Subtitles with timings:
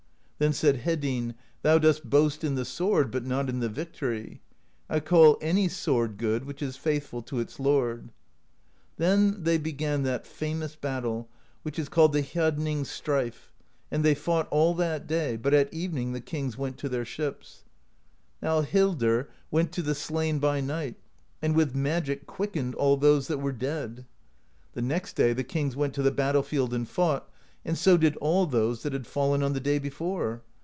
[0.43, 4.41] Then said Hedinn: 'Thou dost boast in the sword, but not in the victory;
[4.89, 8.09] I call any sword good which is faithful to its lord.'
[8.97, 11.29] Then they began that famous battle
[11.61, 13.51] which is called the Hjadnings' Strife,
[13.91, 17.63] and they fought all that day, but at evening the kings went to their ships.
[18.41, 20.95] NowHildrwent to the slain by night,
[21.39, 24.07] and with magicquick ened all those that were dead.
[24.73, 27.27] The next day the kings went to the battlefield and fought,
[27.63, 30.41] and so did all those that had fallen on the day before.